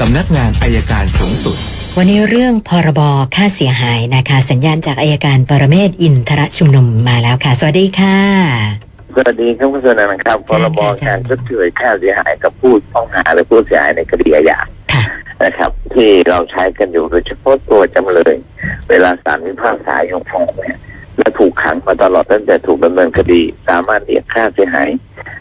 [0.00, 1.56] สำนักงานอายการสูงสุด
[1.98, 3.00] วันนี้เรื่องพรบ
[3.34, 8.18] ค่าเสียหายนะคะ สัญญาณจากอายการปรเมศวร์อินทรชุมนุมมาแล้วค่ะ สวัสดีค่ะ
[9.14, 14.58] สวัสดีครับคุณสนันครับพเชิญรค่ะบอาจารย์การชดเชยค่าเสียหายกับผู้ต้องหาหรือผู้เสียหายในคดีอาญา
[14.92, 15.04] ค่ะ
[15.44, 18.34] นะครับ ที่เราใช้กันอยู่โดยเฉพาะตัวจำเลย
[18.90, 20.78] เวลาศาลพิพากษายกฟ้องเนี่ย
[21.18, 24.90] และถูกขังมาตลอดตั้งแต่ถูกดำเนินคดี สามารถเรียกค่าเสียหาย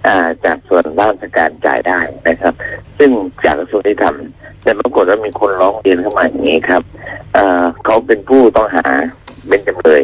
[0.07, 2.53] อ่าจากส่วนราชการจ่ายได้นะครับ
[2.97, 3.11] ซึ่ง
[3.45, 4.15] จากกระทรวงยุติธรรม
[4.63, 6.81] แต่ปรากฏว่ามีคนร้องเรียนเข้ามาอย่างนี้ครับ
[7.35, 8.85] อ่าเขาเป็นผู้ต้องหา
[9.47, 10.01] เป็นจำเลย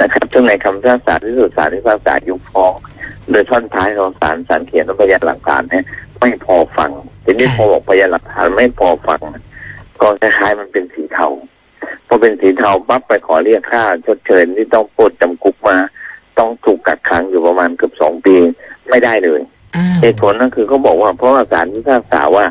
[0.00, 2.72] นะครับซึ่งในคำพิพากษาที่สุดศาลพิพากษายกฟ้อง
[3.30, 5.84] โดยท่อนท้ายของศาลศาลเขียนว่าพยานหลักฐานเนี่ย
[6.20, 6.90] ไม่พอฟัง
[7.24, 9.20] ทีนี้ค่ะพอบอกพยานหลักฐานไม่พอฟัง
[10.00, 11.28] ก็คล้ายๆมันเป็นสีเทา
[12.06, 15.76] พอเป็นสีเทาปั๊บไปขอเรียกค่าชดเชยที่ต้องปลดจำคุกมา
[16.38, 18.34] ต้องถูกกักขังอยู่ประมาณเกือบสองปี
[18.90, 19.40] ไม่ได้เลย
[19.76, 22.44] อ้าวเหตุผลนั่นคือเขาบอกว่าเพราะว่าศาลพิพากษาว่า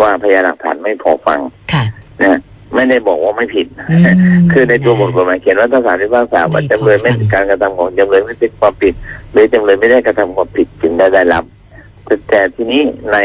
[0.00, 1.40] ว่าพยานหลักฐานไม่พอฟัง
[1.72, 1.84] ค่ะ
[2.22, 2.40] นะ
[2.74, 4.04] ไม่ได้บอกว่าไม่ผิดอืม
[4.52, 8.94] คือในตัวบทกฎหมายเขียนว่าถ้าศาลพิพากษาว่าไม่พอจำเลยไม่ฟังการกระทำของจำเลยไม่เป็นความผิด
[9.32, 11.44] หรือจำเลยไม่ได้กระทำความผิดจึงได้ได้รับ
[12.04, 13.16] แต่แต่ทีนี้ใน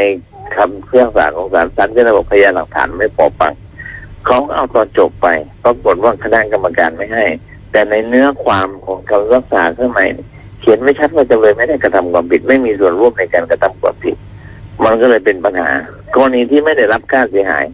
[0.55, 3.53] คำพิพากษาของศาลศาลก็เลยบอกพยานหลักฐานไม่พอฟัง
[4.25, 5.27] เขาก็เอาตอนจบไป
[5.63, 7.25] ปรากฏว่าคณะกรรมการไม่ให้
[7.71, 10.01] แต่ในเนื้อความของคำพิพากษาข้างใน
[10.59, 14.15] เขียนไม่ชัดว่าจำเลยไม่ได้กระทำความผิด ไม่มีส่วนร่วมในการกระทำความผิด
[14.85, 15.69] มันก็เลยเป็นปัญหา
[16.15, 17.65] กรณีที่ไม่ได้รับค่าเสียหาย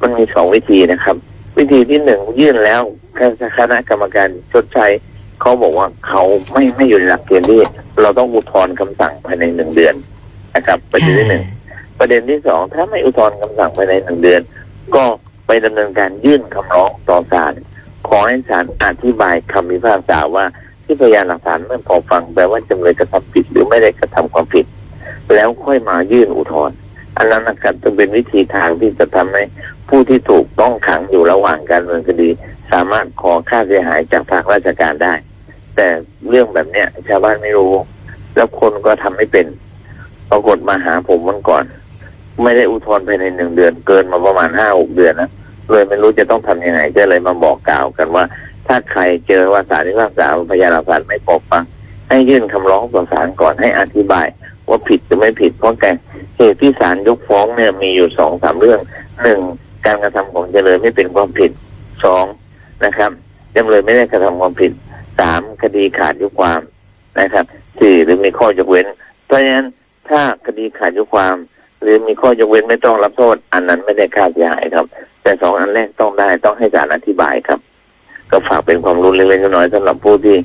[0.00, 1.16] มันมีสองวิธีนะครับ
[1.58, 2.82] วิธีที่หนึ่งยื่นแล้ว
[3.58, 4.86] คณะกรรมการชดใช้
[5.40, 7.60] เขาบอกว่าเขาไม่ไม่อยู่ในหลักเกณฑ์ที่
[8.02, 9.94] เราต้องอุทธรณ์คำสั่งภายในหนึ่งเดือน
[10.56, 11.44] นะครับ ประเด็นที่หนึ่ง
[11.98, 14.40] ประเด็นที่สองถ้าไม่อุทธรณ์คำสั่งภายในหนึ่งเดือน
[14.94, 15.04] ก็
[15.46, 17.52] ไปดำเนินการยื่นคำร้องต่อศาล
[18.08, 20.44] ขอให้ศาลอธิบายคำพิพากษาว่า
[20.84, 24.66] ที่พยานหลักฐานไม่พอฟังแปลว่าจำเลยกระทำผิดหรือไม่ได้กระทำความผิด
[25.34, 26.76] แล้วค่อยมายื่นอุทธรณ์
[27.16, 29.42] อันนั้นนะครับจะเป็นวิธีทางที่จะทำให้
[29.88, 32.30] ผู้ที่ถูกต้องขังอยู่ระหว่างการดำเนินคดี
[32.72, 35.14] สามารถขอค่าเสียหายจากภาคราชการได้
[35.76, 35.86] แต่
[36.28, 37.72] เรื่องแบบเนี้ยชาวบ้านไม่รู้
[38.34, 39.46] แล้วคนก็ทำไม่เป็น
[40.30, 41.64] ปรากฏมาหาผมวันก่อน
[42.42, 45.30] ไม่ได้อุทธรณ์ภายในหนึ่งเดือนเกินมาประมาณห้าหกเดือนนะ
[45.70, 48.24] เลยไม่รู้จะต้องทำยังไงก็เลยมาบอกกล่าวกันว่า
[48.66, 51.64] ถ้าใครเจอว่าศาลพิพากษาพยานหลักฐานไม่พอฟัง
[52.08, 54.26] ให้ยื่นคำร้องต่อศาลก่อนให้อธิบาย
[54.70, 55.84] ว่าผิดหรือไม่ผิดเพราะแก
[56.36, 58.80] เหตุที่ศาลยกฟ้องเนี่ยมีอยู่สองสามเรื่อง
[59.22, 59.40] หนึ่ง
[59.86, 61.50] การกระทำของจำเลยไม่เป็นความผิด
[62.04, 62.24] สอง
[62.84, 63.10] นะครับ
[63.56, 64.72] จำเลยไม่ได้กระทำความผิด
[65.20, 66.60] สามคดีขาดยุความ
[67.20, 67.44] นะครับ
[67.80, 68.86] สี่หรือมีข้อยกเว้น
[69.26, 69.66] เพราะฉะนั้น
[70.08, 71.36] ถ้าคดีขาดยุความ
[71.82, 74.86] หรือมีข้อยกเว้นไม่ต้องรับโทษ อันนั้นไม่ได้ค่าเสียหายครับ
[75.22, 77.60] แต่สองอันแรกต้องได้ต้องให้ศาลอธิบายครับ
[78.30, 80.36] ก็ฝากเป็นความรู้เล็กๆน้อยๆสำหรับผู้ที่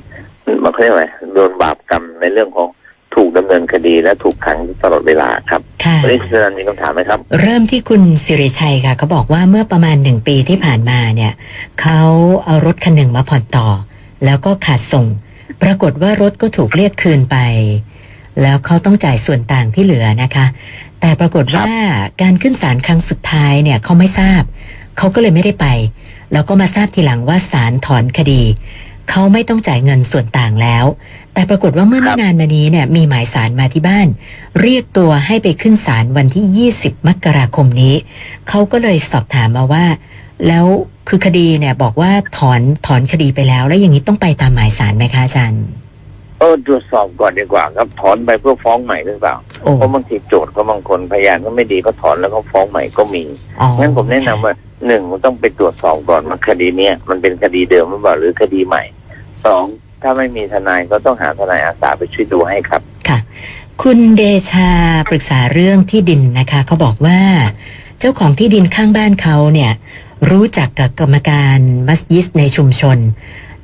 [0.64, 2.68] มาเรียกว่าโดนบาปกรรมในเรื่องของ
[3.16, 11.32] ถูกดำเนินคดีและถูกขังตลอดเวลาครับค่ะวันนี้คุณสนันมีคำถามไหมครับ เริ่มที่คุณสิริชัยค่ะเขาบอกว่าเมื่อประมาณหนึ่งปีที่ผ่านมาเนี่ย
[11.80, 12.00] เขา
[12.44, 13.68] เอารถคันหนึ่งมาผ่อนต่อ
[14.24, 15.06] แล้วก็ขาดส่ง
[15.62, 17.36] ปรากฏว่ารถก็ถูกเรียกคืนไป
[18.42, 20.46] แล้วเขาต้องจ่ายส่วนต่างที่เหลือนะคะ
[21.00, 21.64] แต่ปรากฏว่า
[22.22, 24.42] การขึ้นศาลครั้งสุดท้ายเนี่ยเขาไม่ทราบ
[24.98, 25.66] เขาก็เลยไม่ได้ไป
[26.32, 28.42] แล้วก็มาทราบทีหลังว่าศาลถอนคดี
[29.10, 30.84] เขาไม่ต้องจ่ายเงินส่วนต่างแล้ว
[31.34, 34.06] แต่ปรากฏว่าเมื่อไม่นานมานี้เนี่ยมีหมายสารมาที่บ้าน
[34.60, 37.94] เรียกตัวให้ไปขึ้นศาลวันที่ 20 มกราคมนี้
[38.48, 39.84] เขาก็เลยสอบถามมาว่า
[40.46, 40.66] แล้ว
[41.08, 45.64] คือคดีเนี่ยบอกว่าถอนถอนคดีไปแล้ว แล้วอย่างนี้ต้องไปตามหมายสารไหมคะอาจารย์
[46.40, 53.24] เออตรวจสอบก่อนดีกว่าครับถอนไปเพื่อฟ้องใหม่หรือเปล่าโอ้เพราะบางทีโจทย์ก็บางคนพยานก็ไม่ดีก็ถอนแล้วก็ฟ้องใหม่ก็มี
[53.60, 54.54] อ๋องั้นผมแนะนำว่า
[54.86, 58.82] หนึ่งมันต้องไปตรวจสอบก่อนว่าคดีเนี้ยมันเป็นคดีเดิมหรือเปล่าหรือคดีใหม่
[59.44, 59.64] สอง
[60.02, 63.18] ถ้าไม่มีทนายก็ต้องหาทนายอาสาไปช่วยดูให้ครับ ค่ะ
[63.82, 64.70] คุณเดชา
[65.10, 67.20] ปรึกษาเรื่องที่ดินนะคะเขาบอกว่า
[67.98, 69.72] เจ้าของที่ดินข้างบ้านเขาเนี่ย
[70.30, 71.58] รู้จักกับกรรมการ
[71.88, 72.98] มัสยิดในชุมชน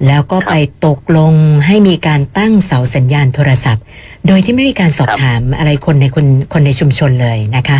[0.06, 0.55] แล้วก็ไป
[0.87, 1.33] ตกลง
[1.66, 3.84] ให้มีการตั้งเสาสัญญาณโทรศัพท์
[4.27, 7.78] โดยที่ไม่มีการสอบครับถามอะไรคนในคนคนในชุมชนเลยนะคะ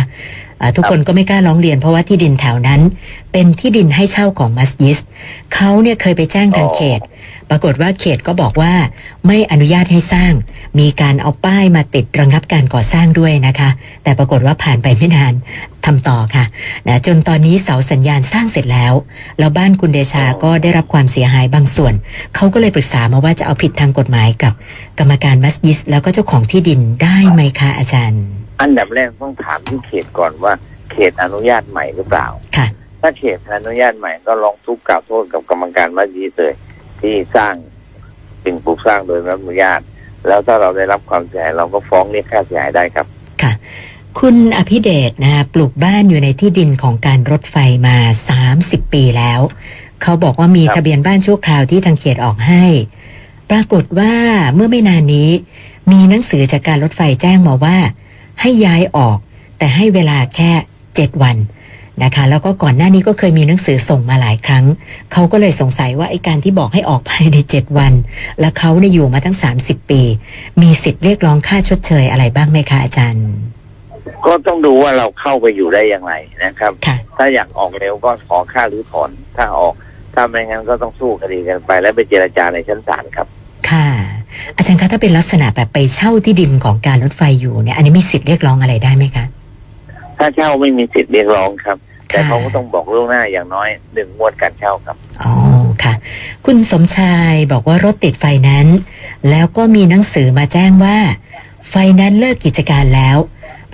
[0.61, 2.81] อ่าทุกคนก็ไม่กล้าร้องเรียนเพราะว่าที่ดินแถวนั้น
[3.31, 4.97] เป็นที่ดินให้เช่าของมัสยิด
[5.53, 7.03] เขาเนี่ยเคยไปแจ้งทางเขตป
[7.53, 8.73] รากฏว่าเขตก็บอกว่า
[9.27, 10.33] ไม่อนุญาตให้สร้าง
[10.79, 13.69] มีการเอาป้ายมาติดระงับการก่อสร้างด้วยนะคะ
[14.03, 15.33] แต่ปรากฏว่าผ่านไปไม่นาน
[15.85, 16.45] ทำต่อค่ะ
[16.87, 18.93] นะจนตอนนี้เสาสัญญาณสร้างเสร็จแล้ว
[19.39, 21.93] แล้วบ้านคุณเดชาก็ได้รับความเสียหายบางส่วน
[22.35, 24.53] เขาก็เลยปรึกษามาว่าจะเอาผิดทางกฎหมายกับ
[24.99, 28.23] กรรมการมัสยิดแล้วก็เจ้าของที่ดินได้ไหมคะอาจารย์
[28.61, 30.53] อันดับแรกต้องถามที่เขตก่อนว่า
[30.91, 32.27] เขตอนุญาตใหม่หรือเปล่า
[32.57, 32.67] ค่ะ
[33.01, 36.53] ถ้าเขตอนุญาตใหม่ก็ลองทุกข์กล่าวโทษกับกรรมการมัสยิดเลย
[37.03, 37.55] ที่สร้าง
[38.43, 39.81] สิ่งปลูกสร้างโดยไม่อนุญาต
[40.27, 43.05] แล้วถ้าเราได้รับความเสียหายเราก็ฟ้องเรียกค่าเสียหายได้ครับ
[43.41, 43.51] ค่ะ
[44.19, 47.55] คุณอภิเดชนะปลูกบ้านอยู่ในที่ดินของการรถไฟ
[47.87, 47.97] มา
[48.45, 49.39] 30ปีแล้ว
[50.01, 52.65] เขาบอกว่ามีครับทะเบียนบ้านชั่วคราวที่ทางเขตออกให้
[53.49, 54.13] ปรากฏว่า
[54.55, 55.29] เมื่อไม่นานนี้
[55.91, 57.77] มีหนังสือจากการรถไฟแจ้งมาว่า
[58.41, 59.17] ให้ย้ายออก
[59.57, 60.51] แต่ให้เวลาแค่
[60.87, 61.37] 7วัน
[62.03, 64.65] นะคะ แล้วก็ก่อนหน้านี้ก็เคยมีหนังสือส่งมาหลายครั้ง
[65.13, 67.93] เขาก็เลยสงสัยว่าไอ้การที่บอกให้ออกภายใน 7 วัน
[68.39, 70.01] แล้วเขาเนี่ยอยู่มาตั้ง 30 ปี
[70.61, 73.27] มีสิทธิ์เรียกร้องค่าชดเชยอะไรบ้างไหมคะอาจารย์
[74.25, 76.13] ก็ต้องดูว่าเราเข้าไปอยู่ได้อย่างไร
[76.43, 79.73] นะครับค่ะถ้าอยากออกเร็วก็ขอค่ารื้อถอน ถ้าออก
[80.13, 83.27] ถ้าไม่งั้นก็ต้องสู้คดีกันไป และไปเจรจาในชั้นศาลครับ
[83.69, 83.87] ค่ะ
[84.57, 89.25] อาจารย์คะถ้าเป็นลักษณะแบบไปเช่าที่ดินของการรถไฟอยู่เนี่ย อันนี้มีสิทธิ์เรียกร้องอะไรได้ไหมคะ
[90.17, 91.77] ถ้าเช่าไม่มีสิทธิ์เรียกร้องครับ
[92.09, 95.33] แต่ค่ะเขาก็ต้องบอกล่วงหน้าอย่างน้อยหนึ่งงวดการเช่าครับอ๋อ
[95.83, 95.93] ค่ะ
[96.45, 98.77] คุณสมชายบอกว่ารถติดไฟแนั้นซ์
[99.29, 100.97] แล้วก็มีหนังสือมาแจ้งว่า
[101.69, 103.17] ไฟแนั้นซ์เลิกกิจการแล้ว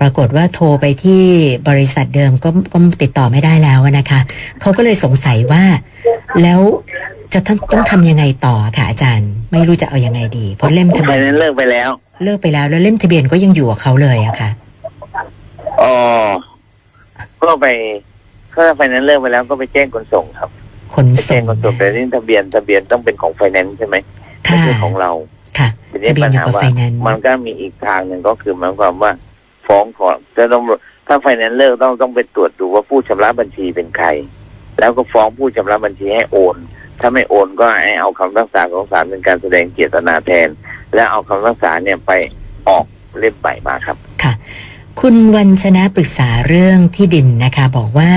[0.00, 1.22] ปรากฏว่าโทรไปที่
[1.68, 4.20] บริษัทเดิมก็ก็ติดต่อไม่ได้แล้วนะคะ
[4.60, 5.62] เขาก็เลยสงสัยว่า
[6.42, 6.60] แล้ว
[7.32, 11.90] จะต้องต้องทำยังไงต่อค่ะอาจารย์ ไม่รู้จะเอายังไงดี เพราะเล่มทะไฟเบียนนั้นซ์เลิกไปแล้ว
[12.24, 14.50] เลิกไปแล้วแล้วเล่มทะเบียนก็ยังอยู่กับเขาเลยอะค่ะ
[15.82, 15.92] อ๋อ
[17.42, 17.66] ก็ไป
[18.54, 20.50] ถ้าไฟนั้นซ์เลิกไปแล้วก็ไปแจ้งขนส่งครับ
[20.94, 23.96] ขนไปส่แจ้งงขนส่งแต่นี่ทะเบียนทะเบียนต้องเป็นของไฟแนนซ์ใช่ไหม
[24.42, 25.10] ไม่ค่ะ ใช่ของเรา
[25.58, 29.12] ค่ะทีนี้ทะเบียปันญอยู่หากับว่าไฟแนนซ์มันก็มีอีกทางหนึ่งก็คือหมายความว่า
[29.66, 30.62] ฟ้องขอจะต้อง
[31.06, 34.08] ถ้าไฟแนนซ์เลิกต้องต้องไปตรวจดูว่าผู้ชำระบัญชีเป็นใคร
[34.78, 36.56] แล้วก็ฟ้องผู้ชำระบัญชีให้โอน
[37.00, 40.48] ถ้าไม่โอนก็ให้เอาคำพิพากษาของศาลเป็นการแสดงเจตนาแทน
[40.94, 42.12] และเอาคำพิพากษาเนี่ยไป
[42.68, 42.84] ออก
[43.18, 44.32] เล่มใหม่มาครับ ค่ะ
[45.00, 48.12] คุณวันชนะปรึกษาเรื่องที่ดินนะคะ บอกว่า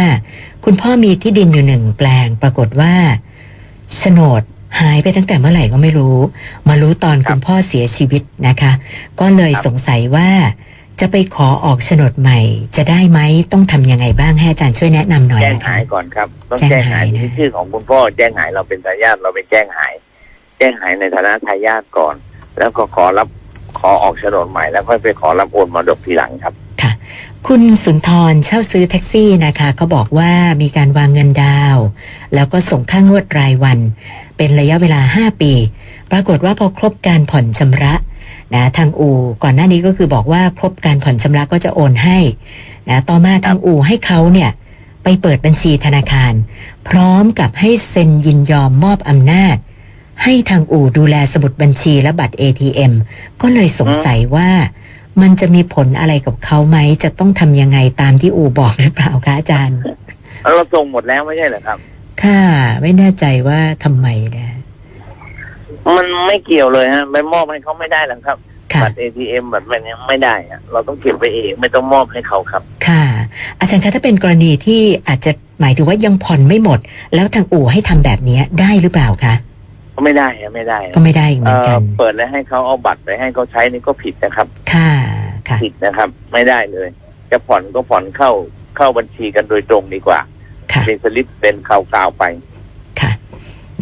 [0.66, 2.94] คุณพ่อมีที่ดินอยู่หนึ่งแปลง ปรากฏว่า
[3.98, 4.42] โฉนด
[4.80, 6.18] หายไปตั้งแต่เมื่อไหร่ก็ไม่รู้
[6.68, 8.72] มารู้ตอนครับคุณพ่อเสียชีวิตนะคะ
[9.20, 10.30] ก็เลยครับสงสัยว่า
[11.00, 12.40] จะไปขอออกโฉนดใหม่
[12.78, 13.20] จะได้ไหม
[13.52, 19.94] ต้องทำยังไงบ้างให้อาจารย์ช่วยแนะนำหน่อยแจ้งนะคะหายก่อนครับต้องแจ้แจ้งงหายหายนะที่ชื่อของคุณพ่อแจ้งหายเราเป็นทายาทเราไปแจ้งหาย
[20.58, 22.16] แจ้งหายในฐานะทายาทก่อน
[22.60, 23.28] แล้วก็ขอรับ
[23.80, 26.54] ขอออกโฉนดใหม่แล้วค่อยไปขอรับโอนมรดกทีหลังครับ
[27.04, 31.84] ค่ะคุณสุนทรเช่าซื้อแท็กซี่นะคะเขาบอกว่ามีการวางเงินดาวน์
[32.34, 33.80] แล้วก็ส่งค่างวดรายวัน
[34.38, 35.54] เป็นระยะเวลา 5 ปี
[36.12, 37.94] ปรากฏว่าพอครบการผ่อนชำระ
[38.54, 42.20] นะทางอู่ก่อนหน้านี้ก็คือบอกว่าครบการผ่อนชำระก็จะโอนให้
[42.90, 44.50] นะต่อมาทางอู่ให้เขาเนี่ย
[45.04, 46.34] ไปเปิดบัญชีธนาคาร
[46.88, 49.58] พร้อมกับให้เซ็นยินยอมมอบอำนาจ
[50.24, 52.94] ให้ทางอู่ดูแลสมุดบัญชีและบัตร ATM
[53.42, 54.50] ก็เลยสงสัยว่า
[55.21, 59.80] มันจะมีผลอะไรกับเขาไหม จะต้องทำยังไงตามที่อู่บอกหรือเปล่าคะอาจารย์
[60.42, 61.77] เราส่งหมดแล้วไม่ใช่เหรอครับ
[62.24, 62.42] ค่ะ
[62.81, 64.07] ไม่แน่ใจว่าทำไม
[64.38, 64.50] นะ
[65.95, 68.38] มันไม่เกี่ยวเลยฮะไปมอบให้เขาไม่ได้หรอกครับ
[68.74, 73.04] ค่ะบัตร ATM บัตรแบบนี้ไม่ได้อะเราต้องเก็บไปเองไม่ต้องมอบให้เขาครับ ค่ะ
[73.60, 75.31] อาจารย์คะถ้าเป็นกรณีที่อาจจะ
[75.62, 76.80] หมายถึงว่ายังผ่อนไม่หมด
[77.13, 79.33] แล้วทางอู่ให้ทำแบบนี้ได้หรือเปล่าคะ
[79.95, 84.83] ก็ไม่ได้อะไม่ได้อะก็ไม่ได้อีกเหเอ่มือนกัอนเปิดแล้วให้เขาเอาบัตรไปให้เขาใช้นี่ก็ผิดนะครับ ค่ะค่ะ
[85.62, 86.88] ผิดนะครับ ไม่ได้เลย
[87.32, 88.32] จะผ่อนก็ผ่อนเข้า
[88.78, 90.20] เข้าบัญชีกันโดยตรงดีกว่า
[90.72, 92.24] ค่ะเป็นสลิปเป็นข่าวกาวไป
[93.02, 93.12] ค่ะ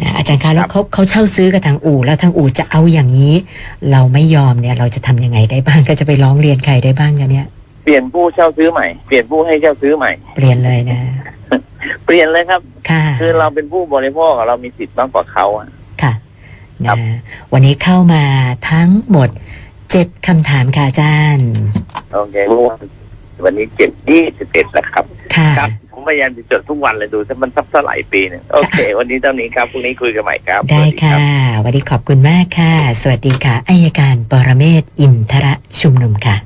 [0.00, 3.34] นะอาจารย์คะแล้วครับเขาเขาเช่าซื้อกับทางอู่แล้วทางอู่จะเอาอย่างนี้
[3.90, 7.46] เราไม่ยอมเนี่ย เราจะทำยังไงได้บ้างก็จะไปร้องเรียนใครได้บ้างคะเนี่ย
[7.84, 11.00] เปลี่ยนผู้เช่าซื้อใหม่เปลี่ยนผู้ให้เช่าซื้อใหม่ เปลี่ยนเลยนะ
[12.04, 12.60] เปลี่ยนเลยครับ
[12.90, 15.66] ค่ะคือเราเป็นผู้บริโภคอะเรามีสิทธิ์มากกว่าเขาอะ
[16.02, 16.12] ค่ะ
[16.86, 16.98] ครันะบ
[17.52, 18.22] วันนี้เข้ามา
[18.70, 19.28] ทั้งหมด
[19.92, 21.50] เจ็ดคำถามค่ะอาจารย์
[22.12, 22.36] โอเค
[23.44, 25.04] วันนี้เจ็ดยี่สิบเอ็ดแล้วครับ
[25.36, 31.16] ค่ะ ครับ ผมพยายามจะจดทุกวันเลยดูถ้ามันซับซ้อนหลายปีหนึงโอเค วันนี้เท่านี้ครับพรุ่งนี้คุยกันใหม่ครับ ได้สวัสค่ะรั
[31.60, 36.36] บวันนี้ขอบคุณมากค่ะ สวัสดีค่ะอายการปรเมศวร์อินทระชุมนุมค่ะ